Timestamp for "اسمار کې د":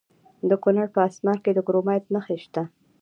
1.09-1.59